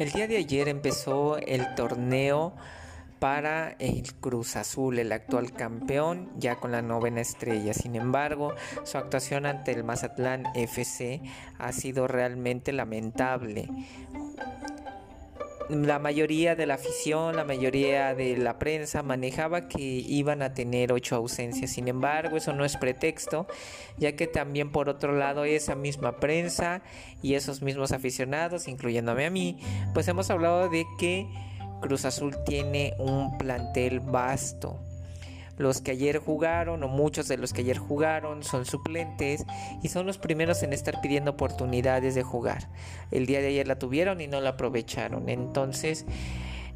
El 0.00 0.12
día 0.12 0.26
de 0.26 0.38
ayer 0.38 0.66
empezó 0.70 1.36
el 1.36 1.74
torneo 1.74 2.54
para 3.18 3.72
el 3.78 4.14
Cruz 4.14 4.56
Azul, 4.56 4.98
el 4.98 5.12
actual 5.12 5.52
campeón, 5.52 6.30
ya 6.38 6.56
con 6.56 6.72
la 6.72 6.80
novena 6.80 7.20
estrella. 7.20 7.74
Sin 7.74 7.94
embargo, 7.96 8.54
su 8.84 8.96
actuación 8.96 9.44
ante 9.44 9.72
el 9.72 9.84
Mazatlán 9.84 10.44
FC 10.54 11.20
ha 11.58 11.72
sido 11.72 12.08
realmente 12.08 12.72
lamentable 12.72 13.68
la 15.70 15.98
mayoría 15.98 16.56
de 16.56 16.66
la 16.66 16.74
afición, 16.74 17.36
la 17.36 17.44
mayoría 17.44 18.14
de 18.14 18.36
la 18.36 18.58
prensa 18.58 19.02
manejaba 19.02 19.68
que 19.68 19.80
iban 19.80 20.42
a 20.42 20.52
tener 20.52 20.92
ocho 20.92 21.16
ausencias. 21.16 21.70
Sin 21.70 21.88
embargo, 21.88 22.36
eso 22.36 22.52
no 22.52 22.64
es 22.64 22.76
pretexto, 22.76 23.46
ya 23.96 24.16
que 24.16 24.26
también 24.26 24.72
por 24.72 24.88
otro 24.88 25.12
lado 25.12 25.44
esa 25.44 25.74
misma 25.74 26.16
prensa 26.16 26.82
y 27.22 27.34
esos 27.34 27.62
mismos 27.62 27.92
aficionados, 27.92 28.68
incluyéndome 28.68 29.26
a 29.26 29.30
mí, 29.30 29.58
pues 29.94 30.08
hemos 30.08 30.30
hablado 30.30 30.68
de 30.68 30.84
que 30.98 31.26
Cruz 31.80 32.04
Azul 32.04 32.36
tiene 32.44 32.94
un 32.98 33.38
plantel 33.38 34.00
vasto 34.00 34.89
los 35.60 35.82
que 35.82 35.90
ayer 35.90 36.18
jugaron 36.18 36.82
o 36.82 36.88
muchos 36.88 37.28
de 37.28 37.36
los 37.36 37.52
que 37.52 37.60
ayer 37.60 37.76
jugaron 37.76 38.42
son 38.42 38.64
suplentes 38.64 39.44
y 39.82 39.88
son 39.88 40.06
los 40.06 40.16
primeros 40.16 40.62
en 40.62 40.72
estar 40.72 41.02
pidiendo 41.02 41.32
oportunidades 41.32 42.14
de 42.14 42.22
jugar. 42.22 42.70
El 43.10 43.26
día 43.26 43.40
de 43.40 43.48
ayer 43.48 43.68
la 43.68 43.78
tuvieron 43.78 44.22
y 44.22 44.26
no 44.26 44.40
la 44.40 44.50
aprovecharon. 44.50 45.28
Entonces 45.28 46.06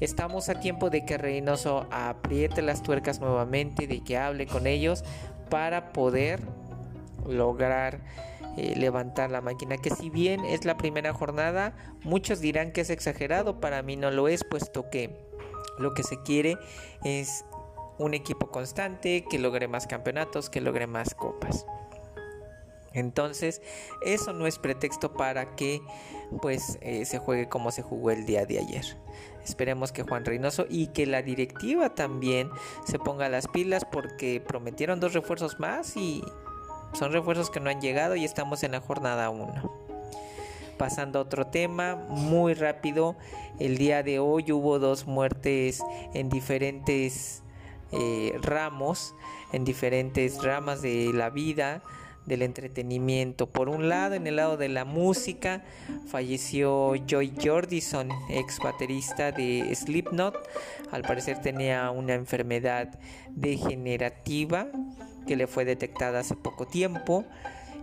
estamos 0.00 0.48
a 0.48 0.58
tiempo 0.58 0.90
de 0.90 1.04
que 1.04 1.16
Reynoso 1.16 1.86
apriete 1.92 2.60
las 2.60 2.82
tuercas 2.82 3.20
nuevamente, 3.20 3.86
de 3.86 4.02
que 4.02 4.18
hable 4.18 4.48
con 4.48 4.66
ellos 4.66 5.04
para 5.48 5.92
poder 5.92 6.40
lograr 7.24 8.00
eh, 8.56 8.74
levantar 8.76 9.30
la 9.30 9.40
máquina. 9.42 9.76
Que 9.76 9.90
si 9.90 10.10
bien 10.10 10.44
es 10.44 10.64
la 10.64 10.76
primera 10.76 11.12
jornada, 11.12 11.76
muchos 12.02 12.40
dirán 12.40 12.72
que 12.72 12.80
es 12.80 12.90
exagerado, 12.90 13.60
para 13.60 13.80
mí 13.82 13.94
no 13.94 14.10
lo 14.10 14.26
es, 14.26 14.42
puesto 14.42 14.90
que 14.90 15.30
lo 15.78 15.94
que 15.94 16.02
se 16.02 16.20
quiere 16.22 16.56
es 17.04 17.44
un 18.02 18.14
equipo 18.14 18.50
constante, 18.50 19.24
que 19.28 19.38
logre 19.38 19.68
más 19.68 19.86
campeonatos, 19.86 20.50
que 20.50 20.60
logre 20.60 20.86
más 20.86 21.14
copas. 21.14 21.66
Entonces, 22.94 23.62
eso 24.04 24.32
no 24.32 24.46
es 24.46 24.58
pretexto 24.58 25.14
para 25.14 25.56
que 25.56 25.80
pues 26.40 26.78
eh, 26.80 27.04
se 27.04 27.18
juegue 27.18 27.48
como 27.48 27.70
se 27.70 27.82
jugó 27.82 28.10
el 28.10 28.26
día 28.26 28.44
de 28.44 28.58
ayer. 28.58 28.84
Esperemos 29.44 29.92
que 29.92 30.02
Juan 30.02 30.24
Reynoso 30.24 30.66
y 30.68 30.88
que 30.88 31.06
la 31.06 31.22
directiva 31.22 31.94
también 31.94 32.50
se 32.86 32.98
ponga 32.98 33.28
las 33.28 33.48
pilas 33.48 33.84
porque 33.90 34.40
prometieron 34.40 35.00
dos 35.00 35.14
refuerzos 35.14 35.58
más 35.58 35.96
y 35.96 36.22
son 36.92 37.12
refuerzos 37.12 37.50
que 37.50 37.60
no 37.60 37.70
han 37.70 37.80
llegado 37.80 38.14
y 38.14 38.24
estamos 38.24 38.62
en 38.62 38.72
la 38.72 38.80
jornada 38.80 39.30
1. 39.30 39.82
Pasando 40.78 41.18
a 41.18 41.22
otro 41.22 41.46
tema, 41.46 41.96
muy 41.96 42.54
rápido, 42.54 43.16
el 43.58 43.78
día 43.78 44.02
de 44.02 44.18
hoy 44.18 44.50
hubo 44.52 44.78
dos 44.78 45.06
muertes 45.06 45.82
en 46.14 46.28
diferentes 46.28 47.42
eh, 47.92 48.38
ramos, 48.42 49.14
en 49.52 49.64
diferentes 49.64 50.42
ramas 50.42 50.82
de 50.82 51.10
la 51.12 51.30
vida, 51.30 51.82
del 52.26 52.42
entretenimiento. 52.42 53.48
Por 53.48 53.68
un 53.68 53.88
lado, 53.88 54.14
en 54.14 54.26
el 54.26 54.36
lado 54.36 54.56
de 54.56 54.68
la 54.68 54.84
música, 54.84 55.64
falleció 56.06 56.94
Joy 57.06 57.34
Jordison, 57.42 58.08
ex 58.30 58.58
baterista 58.60 59.32
de 59.32 59.74
Slipknot. 59.74 60.36
Al 60.90 61.02
parecer 61.02 61.40
tenía 61.40 61.90
una 61.90 62.14
enfermedad 62.14 62.98
degenerativa 63.30 64.68
que 65.26 65.36
le 65.36 65.46
fue 65.46 65.64
detectada 65.64 66.20
hace 66.20 66.36
poco 66.36 66.66
tiempo 66.66 67.24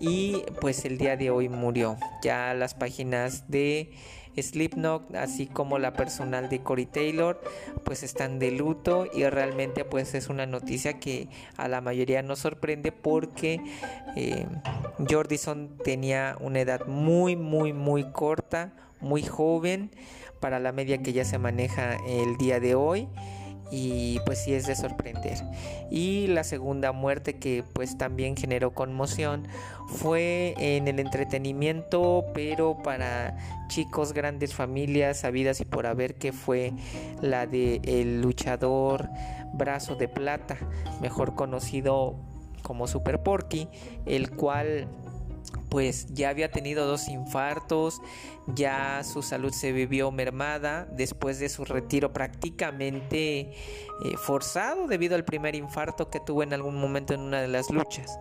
y 0.00 0.42
pues 0.60 0.84
el 0.84 0.98
día 0.98 1.16
de 1.16 1.30
hoy 1.30 1.48
murió. 1.48 1.96
Ya 2.22 2.54
las 2.54 2.74
páginas 2.74 3.48
de 3.48 3.92
Slipknot, 4.36 5.14
así 5.14 5.46
como 5.46 5.78
la 5.78 5.92
personal 5.92 6.48
de 6.48 6.60
Cory 6.60 6.86
Taylor, 6.86 7.40
pues 7.84 8.02
están 8.02 8.38
de 8.38 8.50
luto 8.50 9.06
y 9.12 9.24
realmente 9.24 9.84
pues 9.84 10.14
es 10.14 10.28
una 10.28 10.46
noticia 10.46 10.98
que 10.98 11.28
a 11.56 11.68
la 11.68 11.80
mayoría 11.80 12.22
nos 12.22 12.40
sorprende 12.40 12.92
porque 12.92 13.60
eh, 14.16 14.46
Jordison 15.08 15.78
tenía 15.84 16.36
una 16.40 16.60
edad 16.60 16.86
muy 16.86 17.36
muy 17.36 17.72
muy 17.72 18.10
corta, 18.10 18.72
muy 19.00 19.22
joven 19.22 19.90
para 20.40 20.58
la 20.58 20.72
media 20.72 20.98
que 20.98 21.12
ya 21.12 21.24
se 21.24 21.38
maneja 21.38 21.96
el 22.06 22.36
día 22.36 22.60
de 22.60 22.74
hoy 22.74 23.08
y 23.74 24.20
pues 24.24 24.38
sí 24.38 24.54
es 24.54 24.66
de 24.66 24.76
sorprender. 24.76 25.38
Y 25.90 26.28
la 26.28 26.44
segunda 26.44 26.92
muerte 26.92 27.38
que 27.38 27.64
pues 27.72 27.98
también 27.98 28.36
generó 28.36 28.72
conmoción 28.72 29.48
fue 29.88 30.54
en 30.58 30.86
el 30.86 31.00
entretenimiento, 31.00 32.24
pero 32.34 32.78
para 32.84 33.36
chicos, 33.68 34.12
grandes 34.12 34.54
familias, 34.54 35.18
sabidas 35.18 35.60
y 35.60 35.64
por 35.64 35.86
haber 35.86 36.14
que 36.14 36.32
fue 36.32 36.72
la 37.20 37.46
de 37.46 37.80
el 37.84 38.20
luchador 38.20 39.08
Brazo 39.54 39.96
de 39.96 40.06
Plata, 40.06 40.56
mejor 41.00 41.34
conocido 41.34 42.14
como 42.62 42.86
Super 42.86 43.24
Porky, 43.24 43.68
el 44.06 44.30
cual 44.30 44.86
pues 45.74 46.06
ya 46.14 46.28
había 46.28 46.52
tenido 46.52 46.86
dos 46.86 47.08
infartos, 47.08 48.00
ya 48.46 49.02
su 49.02 49.22
salud 49.22 49.52
se 49.52 49.72
vivió 49.72 50.12
mermada 50.12 50.86
después 50.92 51.40
de 51.40 51.48
su 51.48 51.64
retiro 51.64 52.12
prácticamente 52.12 53.40
eh, 53.40 54.16
forzado 54.16 54.86
debido 54.86 55.16
al 55.16 55.24
primer 55.24 55.56
infarto 55.56 56.10
que 56.10 56.20
tuvo 56.20 56.44
en 56.44 56.52
algún 56.52 56.76
momento 56.76 57.12
en 57.12 57.22
una 57.22 57.42
de 57.42 57.48
las 57.48 57.70
luchas. 57.70 58.20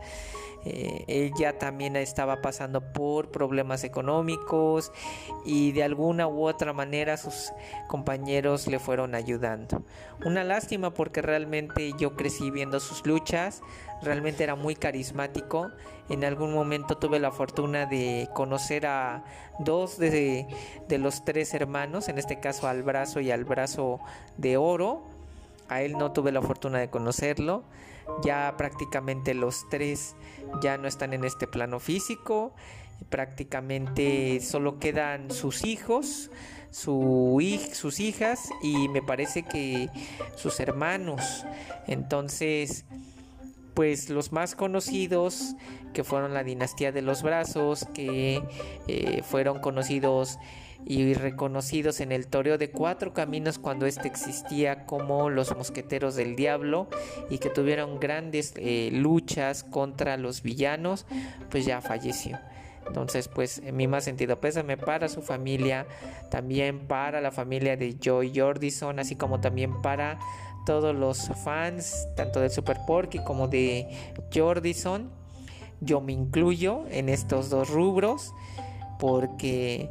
Eh, 0.65 1.03
ella 1.07 1.59
también 1.59 1.95
estaba 1.95 2.41
pasando 2.41 2.93
por 2.93 3.29
problemas 3.31 3.83
económicos 3.83 4.91
y 5.45 5.73
de 5.73 5.83
alguna 5.83 6.27
u 6.27 6.47
otra 6.47 6.73
manera 6.73 7.17
sus 7.17 7.51
compañeros 7.87 8.65
le 8.67 8.79
fueron 8.79 9.13
ayudando. 9.13 9.83
Una 10.25 10.43
lástima 10.43 10.93
porque 10.93 11.21
realmente 11.21 11.93
yo 11.99 12.15
crecí 12.15 12.49
viendo 12.49 12.79
sus 12.79 13.05
luchas, 13.05 13.61
realmente 14.03 14.43
era 14.43 14.55
muy 14.55 14.75
carismático. 14.75 15.71
En 16.09 16.23
algún 16.23 16.53
momento 16.53 16.97
tuve 16.97 17.19
la 17.19 17.31
fortuna 17.31 17.85
de 17.85 18.29
conocer 18.33 18.85
a 18.85 19.23
dos 19.59 19.97
de, 19.97 20.47
de 20.87 20.97
los 20.97 21.23
tres 21.25 21.53
hermanos, 21.53 22.09
en 22.09 22.17
este 22.17 22.39
caso 22.39 22.67
al 22.67 22.83
brazo 22.83 23.19
y 23.19 23.31
al 23.31 23.45
brazo 23.45 23.99
de 24.37 24.57
oro. 24.57 25.03
A 25.69 25.81
él 25.81 25.93
no 25.93 26.11
tuve 26.11 26.31
la 26.31 26.41
fortuna 26.41 26.79
de 26.79 26.89
conocerlo. 26.89 27.63
Ya 28.21 28.55
prácticamente 28.57 29.33
los 29.33 29.67
tres 29.69 30.15
ya 30.61 30.77
no 30.77 30.87
están 30.87 31.13
en 31.13 31.23
este 31.23 31.47
plano 31.47 31.79
físico. 31.79 32.53
Prácticamente 33.09 34.39
solo 34.41 34.79
quedan 34.79 35.31
sus 35.31 35.65
hijos, 35.65 36.31
su 36.69 37.41
sus 37.73 37.99
hijas 37.99 38.49
y 38.61 38.87
me 38.89 39.01
parece 39.01 39.43
que 39.43 39.89
sus 40.35 40.59
hermanos. 40.59 41.45
Entonces, 41.87 42.85
pues 43.73 44.09
los 44.09 44.31
más 44.31 44.55
conocidos 44.55 45.55
que 45.93 46.03
fueron 46.03 46.33
la 46.33 46.43
dinastía 46.43 46.91
de 46.91 47.01
los 47.01 47.23
brazos, 47.23 47.85
que 47.93 48.43
eh, 48.87 49.21
fueron 49.23 49.59
conocidos 49.59 50.37
y 50.85 51.13
reconocidos 51.13 52.01
en 52.01 52.11
el 52.11 52.27
toreo 52.27 52.57
de 52.57 52.69
cuatro 52.69 53.13
caminos 53.13 53.57
cuando 53.57 53.85
éste 53.85 54.07
existía 54.07 54.85
como 54.85 55.29
los 55.29 55.55
mosqueteros 55.55 56.15
del 56.15 56.35
diablo 56.35 56.87
y 57.29 57.37
que 57.37 57.49
tuvieron 57.49 57.99
grandes 57.99 58.53
eh, 58.57 58.89
luchas 58.91 59.63
contra 59.63 60.17
los 60.17 60.43
villanos, 60.43 61.05
pues 61.49 61.65
ya 61.65 61.81
falleció. 61.81 62.39
Entonces, 62.85 63.29
pues 63.29 63.61
mi 63.71 63.87
más 63.87 64.03
sentido 64.03 64.41
pésame 64.41 64.75
para 64.75 65.07
su 65.07 65.21
familia, 65.21 65.87
también 66.29 66.85
para 66.87 67.21
la 67.21 67.31
familia 67.31 67.77
de 67.77 67.95
Joy 67.97 68.33
Jordison, 68.35 68.99
así 68.99 69.15
como 69.15 69.39
también 69.39 69.81
para 69.81 70.19
todos 70.65 70.95
los 70.95 71.29
fans, 71.43 72.07
tanto 72.15 72.39
de 72.39 72.49
Super 72.49 72.79
Porky 72.85 73.19
como 73.19 73.47
de 73.47 73.87
Jordison. 74.33 75.09
Yo 75.81 76.01
me 76.01 76.13
incluyo 76.13 76.85
en 76.89 77.09
estos 77.09 77.49
dos 77.49 77.69
rubros 77.69 78.33
porque 78.99 79.89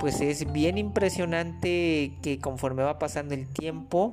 pues 0.00 0.20
es 0.20 0.50
bien 0.52 0.78
impresionante 0.78 2.12
que 2.22 2.38
conforme 2.40 2.82
va 2.82 2.98
pasando 2.98 3.34
el 3.34 3.48
tiempo, 3.48 4.12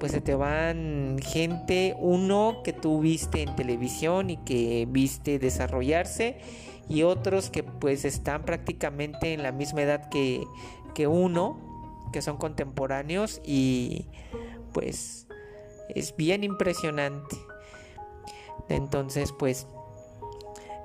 pues 0.00 0.12
se 0.12 0.20
te 0.20 0.34
van 0.34 1.18
gente, 1.22 1.94
uno 2.00 2.62
que 2.64 2.72
tú 2.72 3.00
viste 3.00 3.42
en 3.42 3.54
televisión 3.54 4.30
y 4.30 4.38
que 4.38 4.86
viste 4.90 5.38
desarrollarse 5.38 6.40
y 6.88 7.04
otros 7.04 7.50
que 7.50 7.62
pues 7.62 8.04
están 8.04 8.44
prácticamente 8.44 9.32
en 9.32 9.42
la 9.42 9.52
misma 9.52 9.82
edad 9.82 10.08
que, 10.08 10.44
que 10.94 11.06
uno, 11.06 11.58
que 12.12 12.22
son 12.22 12.36
contemporáneos 12.36 13.40
y 13.44 14.06
pues 14.72 15.26
es 15.88 16.16
bien 16.16 16.44
impresionante. 16.44 17.36
Entonces 18.68 19.32
pues 19.32 19.66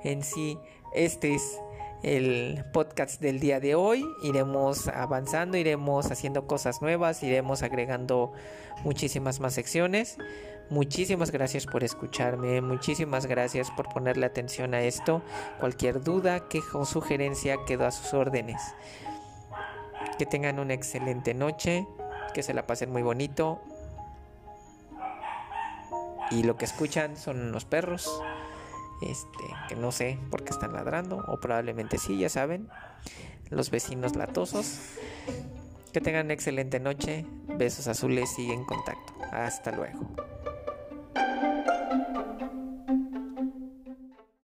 en 0.04 0.22
sí 0.22 0.58
este 0.94 1.34
es 1.34 1.60
el 2.02 2.64
podcast 2.72 3.20
del 3.20 3.40
día 3.40 3.60
de 3.60 3.74
hoy. 3.74 4.06
Iremos 4.22 4.88
avanzando, 4.88 5.56
iremos 5.56 6.10
haciendo 6.10 6.46
cosas 6.46 6.80
nuevas, 6.82 7.22
iremos 7.22 7.62
agregando 7.62 8.32
muchísimas 8.84 9.40
más 9.40 9.54
secciones. 9.54 10.18
Muchísimas 10.70 11.30
gracias 11.30 11.64
por 11.64 11.82
escucharme, 11.82 12.60
muchísimas 12.60 13.24
gracias 13.24 13.70
por 13.70 13.88
ponerle 13.88 14.26
atención 14.26 14.74
a 14.74 14.82
esto. 14.82 15.22
Cualquier 15.60 16.02
duda, 16.02 16.48
queja 16.48 16.78
o 16.78 16.84
sugerencia 16.84 17.64
quedo 17.66 17.86
a 17.86 17.90
sus 17.90 18.12
órdenes. 18.12 18.60
Que 20.18 20.26
tengan 20.26 20.58
una 20.58 20.74
excelente 20.74 21.32
noche, 21.32 21.86
que 22.34 22.42
se 22.42 22.52
la 22.52 22.66
pasen 22.66 22.92
muy 22.92 23.02
bonito. 23.02 23.62
Y 26.30 26.42
lo 26.42 26.56
que 26.56 26.64
escuchan 26.64 27.16
son 27.16 27.40
unos 27.40 27.64
perros. 27.64 28.08
Este, 29.00 29.44
que 29.68 29.76
no 29.76 29.92
sé 29.92 30.18
por 30.30 30.42
qué 30.42 30.50
están 30.50 30.72
ladrando, 30.72 31.24
o 31.28 31.38
probablemente 31.38 31.98
sí, 31.98 32.18
ya 32.18 32.28
saben. 32.28 32.68
Los 33.50 33.70
vecinos 33.70 34.16
latosos. 34.16 34.80
Que 35.92 36.00
tengan 36.00 36.30
excelente 36.30 36.80
noche. 36.80 37.24
Besos 37.56 37.88
azules 37.88 38.38
y 38.38 38.50
en 38.50 38.64
contacto. 38.64 39.14
Hasta 39.32 39.72
luego. 39.72 40.27